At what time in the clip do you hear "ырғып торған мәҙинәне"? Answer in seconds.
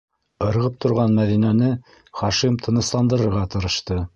0.45-1.69